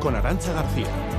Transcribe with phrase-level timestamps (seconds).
[0.00, 1.17] Con Arancha García.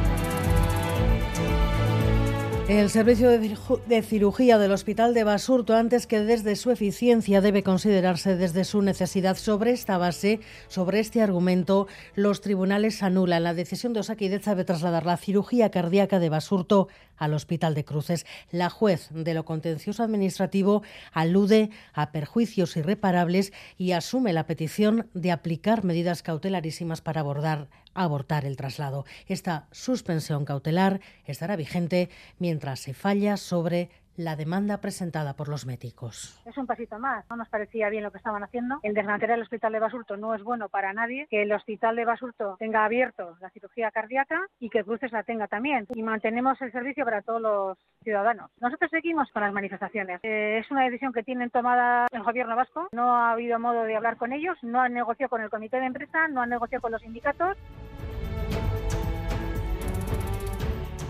[2.69, 8.35] El servicio de cirugía del Hospital de Basurto, antes que desde su eficiencia, debe considerarse
[8.35, 9.37] desde su necesidad.
[9.37, 15.07] Sobre esta base, sobre este argumento, los tribunales anulan la decisión de Osakidecha de trasladar
[15.07, 18.27] la cirugía cardíaca de Basurto al Hospital de Cruces.
[18.51, 25.31] La juez de lo contencioso administrativo alude a perjuicios irreparables y asume la petición de
[25.31, 27.67] aplicar medidas cautelarísimas para abordar
[28.03, 29.05] abortar el traslado.
[29.27, 33.89] Esta suspensión cautelar estará vigente mientras se falla sobre
[34.19, 36.41] la demanda presentada por los médicos.
[36.45, 37.25] Es un pasito más.
[37.29, 38.77] No nos parecía bien lo que estaban haciendo.
[38.83, 41.25] El desmantelar el hospital de Basurto no es bueno para nadie.
[41.29, 45.47] Que el hospital de Basurto tenga abierto la cirugía cardíaca y que Cruces la tenga
[45.47, 45.87] también.
[45.95, 48.51] Y mantenemos el servicio para todos los ciudadanos.
[48.59, 50.19] Nosotros seguimos con las manifestaciones.
[50.23, 52.89] Eh, es una decisión que tienen tomada el gobierno vasco.
[52.91, 54.57] No ha habido modo de hablar con ellos.
[54.63, 56.27] No han negociado con el comité de empresa.
[56.27, 57.57] No han negociado con los sindicatos.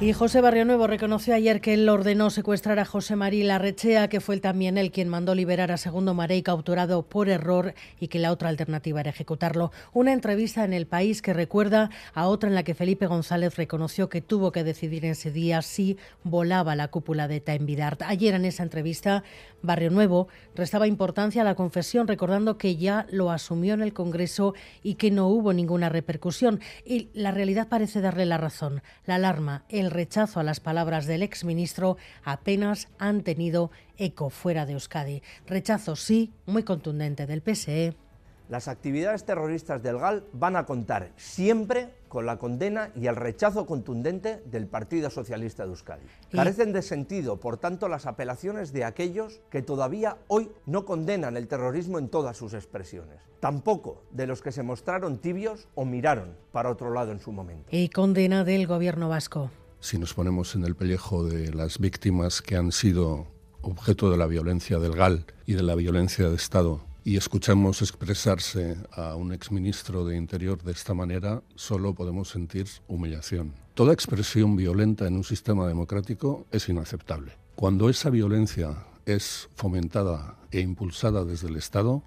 [0.01, 4.21] Y José Barrio Nuevo reconoció ayer que él ordenó secuestrar a José María Larrechea, que
[4.21, 8.31] fue también él quien mandó liberar a Segundo Marey, capturado por error, y que la
[8.31, 9.73] otra alternativa era ejecutarlo.
[9.91, 14.07] Una entrevista en El País que recuerda a otra en la que Felipe González reconoció
[14.07, 18.63] que tuvo que decidir ese día si volaba la cúpula de Time Ayer en esa
[18.63, 19.25] entrevista,
[19.61, 24.53] Barrio Nuevo restaba importancia a la confesión, recordando que ya lo asumió en el Congreso
[24.81, 26.61] y que no hubo ninguna repercusión.
[26.85, 28.81] Y la realidad parece darle la razón.
[29.05, 34.73] La alarma, el rechazo a las palabras del exministro apenas han tenido eco fuera de
[34.73, 35.21] Euskadi.
[35.47, 37.95] Rechazo, sí, muy contundente del PSE.
[38.49, 43.67] Las actividades terroristas del GAL van a contar siempre con la condena y el rechazo
[43.67, 46.07] contundente del Partido Socialista de Euskadi.
[46.31, 51.47] Carecen de sentido, por tanto, las apelaciones de aquellos que todavía hoy no condenan el
[51.47, 53.19] terrorismo en todas sus expresiones.
[53.39, 57.67] Tampoco de los que se mostraron tibios o miraron para otro lado en su momento.
[57.69, 62.55] Y condena del gobierno vasco si nos ponemos en el pellejo de las víctimas que
[62.55, 63.27] han sido
[63.61, 68.77] objeto de la violencia del GAL y de la violencia de Estado y escuchamos expresarse
[68.91, 73.53] a un exministro de Interior de esta manera, solo podemos sentir humillación.
[73.73, 77.31] Toda expresión violenta en un sistema democrático es inaceptable.
[77.55, 82.03] Cuando esa violencia es fomentada e impulsada desde el Estado,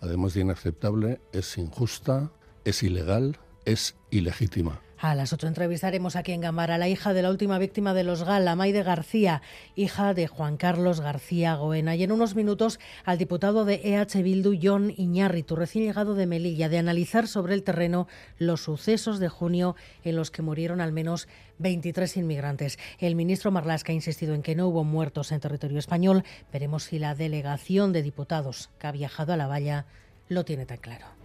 [0.00, 2.30] además de inaceptable, es injusta,
[2.64, 4.80] es ilegal, es ilegítima.
[5.00, 8.02] A las ocho entrevistaremos aquí en Gamara a la hija de la última víctima de
[8.02, 9.42] los GAL, Maide García,
[9.76, 11.94] hija de Juan Carlos García Goena.
[11.94, 16.68] Y en unos minutos al diputado de EH Bildu, John Iñárritu, recién llegado de Melilla,
[16.68, 18.08] de analizar sobre el terreno
[18.38, 22.76] los sucesos de junio en los que murieron al menos 23 inmigrantes.
[22.98, 26.24] El ministro Marlaska ha insistido en que no hubo muertos en territorio español.
[26.52, 29.86] Veremos si la delegación de diputados que ha viajado a la valla
[30.28, 31.17] lo tiene tan claro.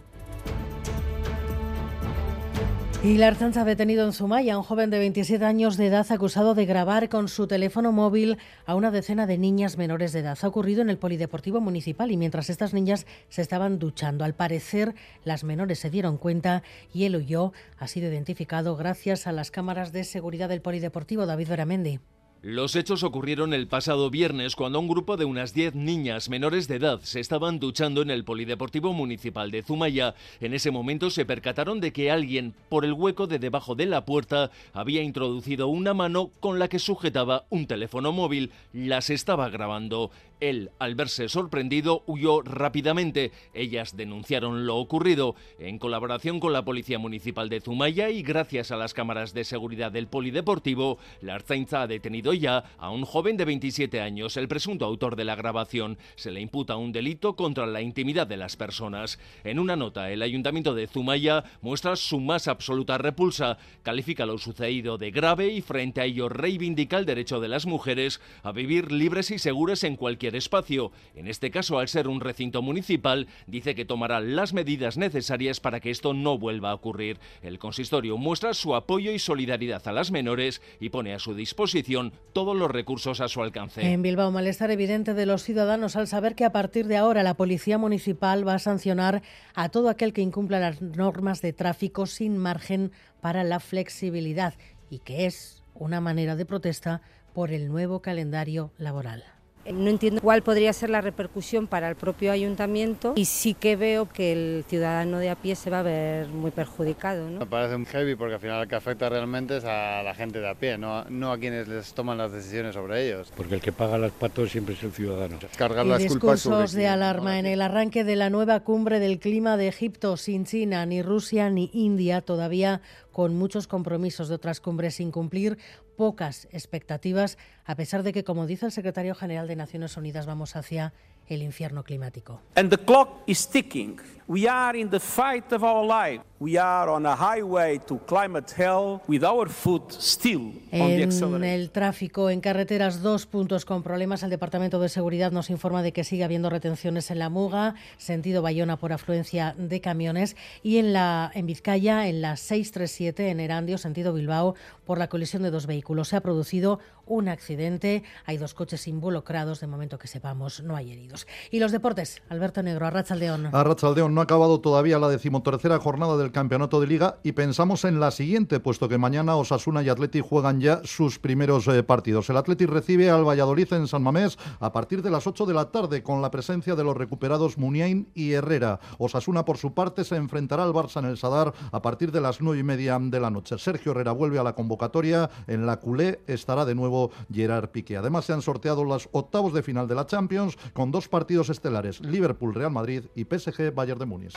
[3.04, 6.06] Y la Archanza ha detenido en Zumaya a un joven de 27 años de edad
[6.08, 10.38] acusado de grabar con su teléfono móvil a una decena de niñas menores de edad.
[10.40, 14.24] Ha ocurrido en el Polideportivo Municipal y mientras estas niñas se estaban duchando.
[14.24, 16.62] Al parecer, las menores se dieron cuenta
[16.94, 17.52] y él huyó.
[17.78, 22.00] Ha sido identificado gracias a las cámaras de seguridad del Polideportivo David Veramendi.
[22.44, 26.76] Los hechos ocurrieron el pasado viernes cuando un grupo de unas 10 niñas menores de
[26.76, 30.14] edad se estaban duchando en el Polideportivo Municipal de Zumaya.
[30.42, 34.04] En ese momento se percataron de que alguien, por el hueco de debajo de la
[34.04, 38.50] puerta, había introducido una mano con la que sujetaba un teléfono móvil.
[38.74, 40.10] Las estaba grabando.
[40.50, 43.32] Él, al verse sorprendido, huyó rápidamente.
[43.54, 45.36] Ellas denunciaron lo ocurrido.
[45.58, 49.90] En colaboración con la Policía Municipal de Zumaya y gracias a las cámaras de seguridad
[49.90, 54.84] del Polideportivo, la Arzainza ha detenido ya a un joven de 27 años, el presunto
[54.84, 55.96] autor de la grabación.
[56.16, 59.18] Se le imputa un delito contra la intimidad de las personas.
[59.44, 64.98] En una nota, el Ayuntamiento de Zumaya muestra su más absoluta repulsa, califica lo sucedido
[64.98, 69.30] de grave y frente a ello reivindica el derecho de las mujeres a vivir libres
[69.30, 70.92] y seguras en cualquier espacio.
[71.14, 75.80] En este caso, al ser un recinto municipal, dice que tomará las medidas necesarias para
[75.80, 77.18] que esto no vuelva a ocurrir.
[77.42, 82.12] El consistorio muestra su apoyo y solidaridad a las menores y pone a su disposición
[82.32, 83.82] todos los recursos a su alcance.
[83.82, 87.34] En Bilbao, malestar evidente de los ciudadanos al saber que a partir de ahora la
[87.34, 89.22] Policía Municipal va a sancionar
[89.54, 94.54] a todo aquel que incumpla las normas de tráfico sin margen para la flexibilidad
[94.90, 97.02] y que es una manera de protesta
[97.32, 99.24] por el nuevo calendario laboral.
[99.72, 104.08] No entiendo cuál podría ser la repercusión para el propio ayuntamiento y sí que veo
[104.08, 107.30] que el ciudadano de a pie se va a ver muy perjudicado.
[107.30, 107.40] ¿no?
[107.40, 110.40] Me parece un heavy porque al final el que afecta realmente es a la gente
[110.40, 113.32] de a pie, no, no a quienes les toman las decisiones sobre ellos.
[113.36, 115.38] Porque el que paga las patos siempre es el ciudadano.
[115.56, 119.56] Cargar y las discursos de alarma en el arranque de la nueva cumbre del clima
[119.56, 122.80] de Egipto sin China, ni Rusia ni India, todavía
[123.14, 125.56] con muchos compromisos de otras cumbres sin cumplir,
[125.96, 130.56] pocas expectativas, a pesar de que, como dice el secretario general de Naciones Unidas, vamos
[130.56, 130.92] hacia
[131.28, 132.40] el infierno climático.
[132.56, 134.00] And the clock is ticking.
[134.26, 136.22] We are in the fight of our life.
[136.40, 141.44] We are on a highway to climate hell with our foot still on the accelerator.
[141.44, 144.22] En el tráfico en carreteras, dos puntos con problemas.
[144.22, 148.40] El Departamento de Seguridad nos informa de que sigue habiendo retenciones en la Muga, sentido
[148.40, 153.76] Bayona por afluencia de camiones, y en la en Vizcaya, en la 637 en Erandio,
[153.76, 154.54] sentido Bilbao,
[154.86, 156.08] por la colisión de dos vehículos.
[156.08, 158.02] Se ha producido un accidente.
[158.24, 159.60] Hay dos coches involucrados.
[159.60, 161.13] De momento que sepamos, no hay heridos.
[161.50, 163.46] Y los deportes, Alberto Negro, Arrachaldeón.
[163.54, 168.00] Arrachaldeón no ha acabado todavía la decimotercera jornada del Campeonato de Liga y pensamos en
[168.00, 172.28] la siguiente, puesto que mañana Osasuna y Atleti juegan ya sus primeros eh, partidos.
[172.30, 175.70] El Atleti recibe al Valladolid en San Mamés a partir de las 8 de la
[175.70, 178.80] tarde con la presencia de los recuperados Muniain y Herrera.
[178.98, 182.40] Osasuna, por su parte, se enfrentará al Barça en el Sadar a partir de las
[182.40, 183.58] 9 y media de la noche.
[183.58, 185.30] Sergio Herrera vuelve a la convocatoria.
[185.46, 187.96] En la culé estará de nuevo Gerard Piqué.
[187.96, 192.00] Además, se han sorteado los octavos de final de la Champions con dos partidos estelares:
[192.00, 194.34] Liverpool-Real Madrid y PSG-Bayern de Múnich.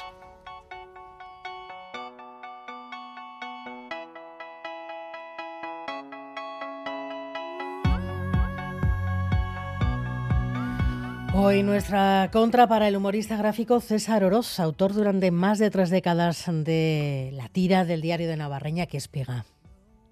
[11.39, 16.45] Hoy nuestra contra para el humorista gráfico César Oroz, autor durante más de tres décadas
[16.47, 19.45] de la tira del diario de Navarreña que espiga.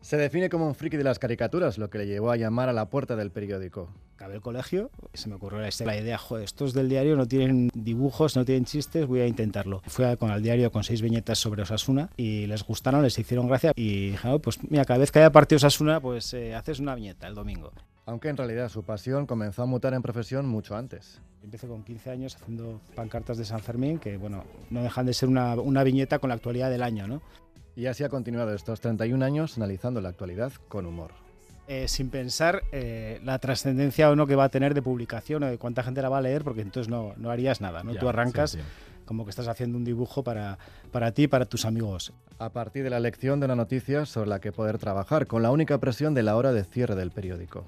[0.06, 2.74] Se define como un friki de las caricaturas, lo que le llevó a llamar a
[2.74, 3.90] la puerta del periódico.
[4.14, 8.36] Acabé el colegio se me ocurrió la idea, joder, estos del diario no tienen dibujos,
[8.36, 9.82] no tienen chistes, voy a intentarlo.
[9.88, 13.72] Fui con el diario con seis viñetas sobre Osasuna y les gustaron, les hicieron gracia
[13.76, 16.94] y dije, oh, pues mira, cada vez que haya partido Osasuna, pues eh, haces una
[16.94, 17.72] viñeta el domingo.
[18.06, 21.20] Aunque en realidad su pasión comenzó a mutar en profesión mucho antes.
[21.42, 25.30] Empecé con 15 años haciendo pancartas de San Fermín, que bueno, no dejan de ser
[25.30, 27.24] una, una viñeta con la actualidad del año, ¿no?
[27.76, 31.12] Y así ha continuado estos 31 años analizando la actualidad con humor.
[31.68, 35.48] Eh, sin pensar eh, la trascendencia o no que va a tener de publicación o
[35.48, 37.96] de cuánta gente la va a leer, porque entonces no, no harías nada, ¿no?
[37.96, 38.58] Tú arrancas
[39.06, 40.58] como que estás haciendo un dibujo para,
[40.92, 42.14] para ti y para tus amigos.
[42.40, 45.52] A partir de la lección de una noticia sobre la que poder trabajar, con la
[45.52, 47.66] única presión de la hora de cierre del periódico.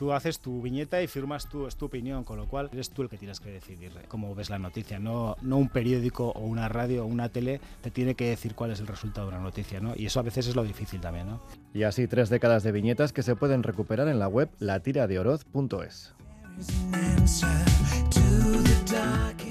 [0.00, 3.10] Tú haces tu viñeta y firmas tu, tu opinión, con lo cual eres tú el
[3.10, 4.98] que tienes que decidir cómo ves la noticia.
[4.98, 8.70] No, no un periódico o una radio o una tele te tiene que decir cuál
[8.70, 9.92] es el resultado de una noticia, ¿no?
[9.94, 11.42] Y eso a veces es lo difícil también, ¿no?
[11.74, 16.14] Y así tres décadas de viñetas que se pueden recuperar en la web latiradeoroz.es.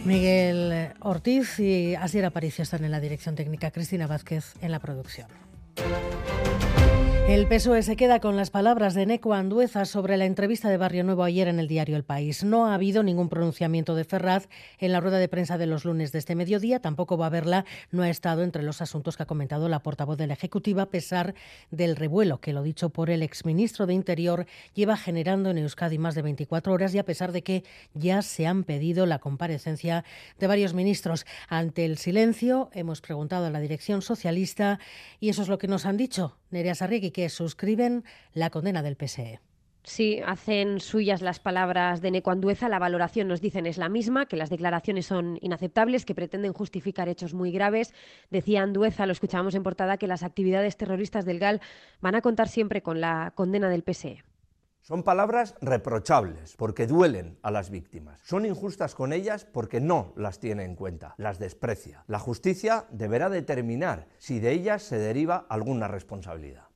[0.03, 5.27] Miguel Ortiz y Asier Aparicio están en la dirección técnica, Cristina Vázquez en la producción.
[7.29, 11.03] El PSOE se queda con las palabras de Neco Andueza sobre la entrevista de Barrio
[11.03, 12.43] Nuevo ayer en el diario El País.
[12.43, 14.49] No ha habido ningún pronunciamiento de Ferraz
[14.79, 17.65] en la rueda de prensa de los lunes de este mediodía, tampoco va a haberla,
[17.91, 20.89] no ha estado entre los asuntos que ha comentado la portavoz de la Ejecutiva, a
[20.89, 21.35] pesar
[21.69, 26.15] del revuelo que lo dicho por el exministro de Interior lleva generando en Euskadi más
[26.15, 30.03] de 24 horas y a pesar de que ya se han pedido la comparecencia
[30.39, 31.27] de varios ministros.
[31.47, 34.79] Ante el silencio, hemos preguntado a la dirección socialista
[35.19, 36.39] y eso es lo que nos han dicho.
[36.51, 38.03] Nerea Sarriqui, que suscriben
[38.33, 39.39] la condena del PSE.
[39.83, 42.69] Sí, hacen suyas las palabras de Neco Andueza.
[42.69, 47.07] La valoración, nos dicen, es la misma, que las declaraciones son inaceptables, que pretenden justificar
[47.07, 47.93] hechos muy graves.
[48.29, 51.61] Decía Andueza, lo escuchábamos en portada, que las actividades terroristas del GAL
[52.01, 54.23] van a contar siempre con la condena del PSE.
[54.89, 58.19] Son palabras reprochables porque duelen a las víctimas.
[58.23, 62.03] Son injustas con ellas porque no las tiene en cuenta, las desprecia.
[62.07, 66.68] La justicia deberá determinar si de ellas se deriva alguna responsabilidad.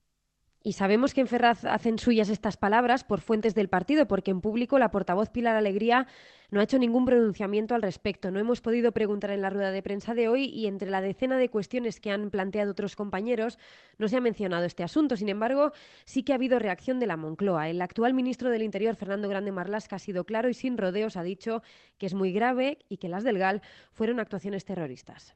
[0.66, 4.40] Y sabemos que en Ferraz hacen suyas estas palabras por fuentes del partido, porque en
[4.40, 6.08] público la portavoz Pilar Alegría
[6.52, 8.32] no ha hecho ningún pronunciamiento al respecto.
[8.32, 11.38] No hemos podido preguntar en la rueda de prensa de hoy y entre la decena
[11.38, 13.60] de cuestiones que han planteado otros compañeros
[13.98, 15.18] no se ha mencionado este asunto.
[15.18, 15.74] Sin embargo,
[16.06, 17.70] sí que ha habido reacción de la Moncloa.
[17.70, 21.24] El actual ministro del Interior, Fernando Grande Marlasca, ha sido claro y sin rodeos ha
[21.24, 21.62] dicho
[21.98, 25.36] que es muy grave y que las del GAL fueron actuaciones terroristas.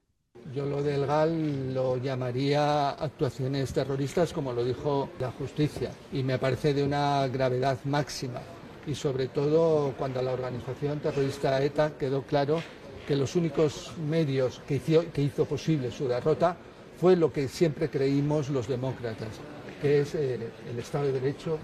[0.53, 6.39] Yo lo del GAL lo llamaría actuaciones terroristas, como lo dijo la justicia, y me
[6.39, 8.41] parece de una gravedad máxima.
[8.86, 12.62] Y sobre todo cuando la organización terrorista ETA quedó claro
[13.08, 16.56] que los únicos medios que hizo, que hizo posible su derrota
[17.00, 19.29] fue lo que siempre creímos los demócratas,
[19.82, 20.39] que es eh,
[20.70, 21.60] el Estado de Derecho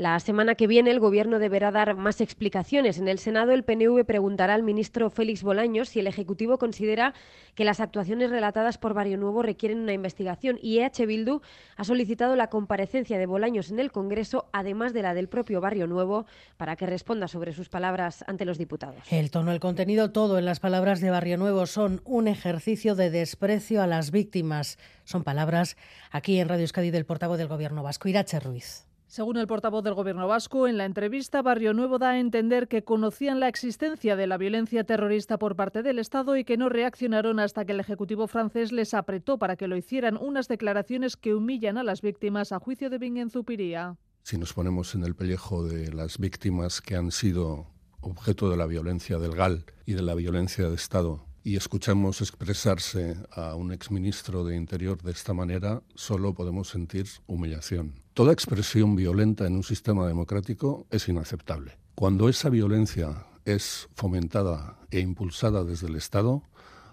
[0.00, 2.96] La semana que viene el Gobierno deberá dar más explicaciones.
[2.96, 7.12] En el Senado el PNV preguntará al ministro Félix Bolaños si el Ejecutivo considera
[7.54, 11.42] que las actuaciones relatadas por Barrio Nuevo requieren una investigación y EH Bildu
[11.76, 15.86] ha solicitado la comparecencia de Bolaños en el Congreso, además de la del propio Barrio
[15.86, 16.24] Nuevo,
[16.56, 19.02] para que responda sobre sus palabras ante los diputados.
[19.10, 23.10] El tono, el contenido, todo en las palabras de Barrio Nuevo son un ejercicio de
[23.10, 24.78] desprecio a las víctimas.
[25.04, 25.76] Son palabras
[26.10, 28.89] aquí en Radio Euskadi del portavoz del Gobierno vasco, Irache Ruiz.
[29.10, 32.84] Según el portavoz del Gobierno vasco, en la entrevista Barrio Nuevo da a entender que
[32.84, 37.40] conocían la existencia de la violencia terrorista por parte del Estado y que no reaccionaron
[37.40, 41.76] hasta que el Ejecutivo francés les apretó para que lo hicieran unas declaraciones que humillan
[41.76, 43.96] a las víctimas a juicio de Bingen Zupiría.
[44.22, 47.66] Si nos ponemos en el pellejo de las víctimas que han sido
[48.00, 53.16] objeto de la violencia del GAL y de la violencia de Estado y escuchamos expresarse
[53.30, 58.02] a un exministro de Interior de esta manera, solo podemos sentir humillación.
[58.14, 61.78] Toda expresión violenta en un sistema democrático es inaceptable.
[61.94, 66.42] Cuando esa violencia es fomentada e impulsada desde el Estado,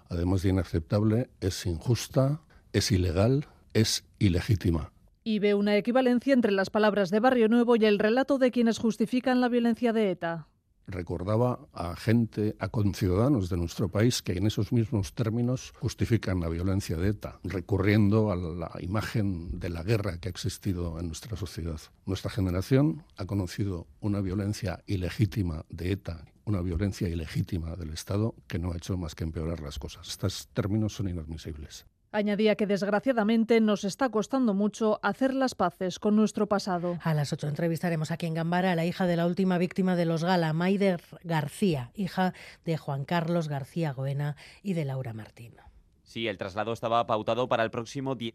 [0.08, 2.40] además de inaceptable, es injusta,
[2.72, 4.92] es ilegal, es ilegítima.
[5.24, 8.78] Y ve una equivalencia entre las palabras de Barrio Nuevo y el relato de quienes
[8.78, 10.48] justifican la violencia de ETA
[10.88, 16.48] recordaba a gente, a conciudadanos de nuestro país que en esos mismos términos justifican la
[16.48, 21.36] violencia de ETA, recurriendo a la imagen de la guerra que ha existido en nuestra
[21.36, 21.80] sociedad.
[22.06, 28.58] Nuestra generación ha conocido una violencia ilegítima de ETA, una violencia ilegítima del Estado que
[28.58, 30.08] no ha hecho más que empeorar las cosas.
[30.08, 31.84] Estos términos son inadmisibles.
[32.10, 36.98] Añadía que desgraciadamente nos está costando mucho hacer las paces con nuestro pasado.
[37.02, 40.06] A las ocho entrevistaremos aquí en Gambara a la hija de la última víctima de
[40.06, 42.32] los Gala, Maider García, hija
[42.64, 45.56] de Juan Carlos García Goena y de Laura Martín.
[46.02, 48.32] Sí, el traslado estaba pautado para el próximo día.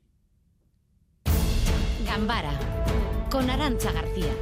[2.05, 2.51] Gambara
[3.31, 4.33] con Arancha García.